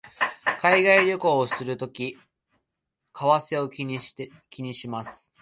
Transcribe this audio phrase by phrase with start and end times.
[0.59, 2.21] 海外旅行をするとき為
[3.13, 5.31] 替を気にします